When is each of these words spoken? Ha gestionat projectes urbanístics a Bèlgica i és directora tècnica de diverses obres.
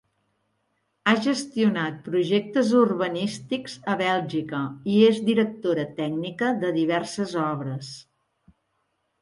Ha 1.09 1.11
gestionat 1.25 1.99
projectes 2.07 2.71
urbanístics 2.79 3.75
a 3.93 3.97
Bèlgica 4.01 4.63
i 4.95 4.99
és 5.11 5.23
directora 5.31 5.87
tècnica 6.01 6.53
de 6.65 6.73
diverses 6.83 7.37
obres. 7.47 7.93